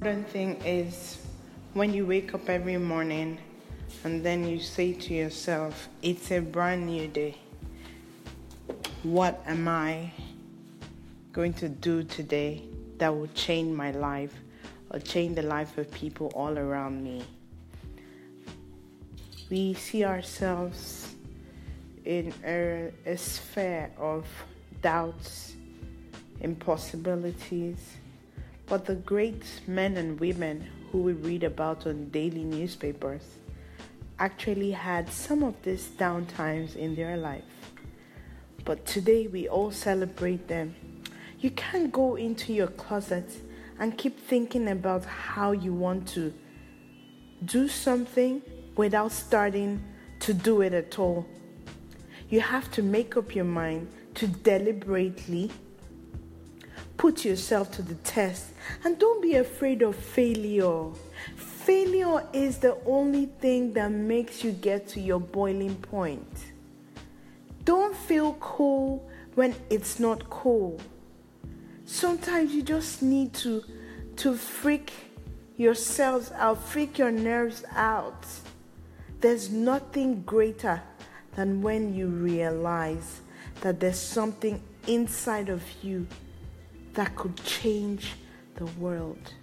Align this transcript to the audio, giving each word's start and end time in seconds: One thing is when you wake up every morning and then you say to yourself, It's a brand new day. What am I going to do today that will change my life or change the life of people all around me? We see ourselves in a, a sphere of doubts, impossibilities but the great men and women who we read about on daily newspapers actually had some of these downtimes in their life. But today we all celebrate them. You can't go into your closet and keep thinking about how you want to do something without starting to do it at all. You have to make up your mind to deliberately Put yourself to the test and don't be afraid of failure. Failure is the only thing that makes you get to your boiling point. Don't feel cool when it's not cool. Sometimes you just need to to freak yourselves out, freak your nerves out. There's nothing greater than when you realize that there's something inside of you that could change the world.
One 0.00 0.22
thing 0.22 0.62
is 0.64 1.18
when 1.74 1.92
you 1.92 2.06
wake 2.06 2.32
up 2.32 2.48
every 2.48 2.78
morning 2.78 3.36
and 4.04 4.24
then 4.24 4.46
you 4.46 4.60
say 4.60 4.92
to 4.92 5.12
yourself, 5.12 5.88
It's 6.02 6.30
a 6.30 6.38
brand 6.38 6.86
new 6.86 7.08
day. 7.08 7.36
What 9.02 9.42
am 9.44 9.66
I 9.66 10.12
going 11.32 11.52
to 11.54 11.68
do 11.68 12.04
today 12.04 12.62
that 12.98 13.12
will 13.12 13.26
change 13.34 13.76
my 13.76 13.90
life 13.90 14.32
or 14.90 15.00
change 15.00 15.34
the 15.34 15.42
life 15.42 15.76
of 15.78 15.90
people 15.90 16.30
all 16.32 16.56
around 16.56 17.02
me? 17.02 17.24
We 19.50 19.74
see 19.74 20.04
ourselves 20.04 21.12
in 22.04 22.32
a, 22.46 22.92
a 23.04 23.16
sphere 23.16 23.90
of 23.98 24.28
doubts, 24.80 25.54
impossibilities 26.40 27.96
but 28.68 28.84
the 28.84 28.94
great 28.94 29.44
men 29.66 29.96
and 29.96 30.20
women 30.20 30.66
who 30.90 30.98
we 30.98 31.12
read 31.12 31.42
about 31.42 31.86
on 31.86 32.08
daily 32.10 32.44
newspapers 32.44 33.22
actually 34.18 34.72
had 34.72 35.10
some 35.10 35.42
of 35.42 35.54
these 35.62 35.88
downtimes 35.96 36.76
in 36.76 36.94
their 36.94 37.16
life. 37.16 37.44
But 38.64 38.84
today 38.84 39.26
we 39.26 39.48
all 39.48 39.70
celebrate 39.70 40.48
them. 40.48 40.74
You 41.40 41.50
can't 41.52 41.90
go 41.92 42.16
into 42.16 42.52
your 42.52 42.66
closet 42.66 43.30
and 43.78 43.96
keep 43.96 44.18
thinking 44.18 44.68
about 44.68 45.04
how 45.04 45.52
you 45.52 45.72
want 45.72 46.08
to 46.08 46.34
do 47.44 47.68
something 47.68 48.42
without 48.76 49.12
starting 49.12 49.82
to 50.20 50.34
do 50.34 50.62
it 50.62 50.74
at 50.74 50.98
all. 50.98 51.26
You 52.28 52.40
have 52.40 52.70
to 52.72 52.82
make 52.82 53.16
up 53.16 53.34
your 53.34 53.44
mind 53.44 53.88
to 54.14 54.26
deliberately 54.26 55.50
Put 56.98 57.24
yourself 57.24 57.70
to 57.72 57.82
the 57.82 57.94
test 57.94 58.46
and 58.84 58.98
don't 58.98 59.22
be 59.22 59.36
afraid 59.36 59.82
of 59.82 59.94
failure. 59.94 60.90
Failure 61.36 62.26
is 62.32 62.58
the 62.58 62.76
only 62.84 63.26
thing 63.40 63.72
that 63.74 63.92
makes 63.92 64.42
you 64.42 64.50
get 64.50 64.88
to 64.88 65.00
your 65.00 65.20
boiling 65.20 65.76
point. 65.76 66.26
Don't 67.64 67.96
feel 67.96 68.32
cool 68.40 69.08
when 69.36 69.54
it's 69.70 70.00
not 70.00 70.28
cool. 70.28 70.80
Sometimes 71.86 72.52
you 72.52 72.62
just 72.62 73.00
need 73.00 73.32
to 73.34 73.62
to 74.16 74.34
freak 74.34 74.92
yourselves 75.56 76.32
out, 76.32 76.60
freak 76.64 76.98
your 76.98 77.12
nerves 77.12 77.64
out. 77.76 78.26
There's 79.20 79.50
nothing 79.50 80.22
greater 80.22 80.82
than 81.36 81.62
when 81.62 81.94
you 81.94 82.08
realize 82.08 83.20
that 83.60 83.78
there's 83.78 84.00
something 84.00 84.60
inside 84.88 85.48
of 85.48 85.62
you 85.80 86.08
that 86.94 87.14
could 87.16 87.36
change 87.44 88.12
the 88.56 88.66
world. 88.80 89.34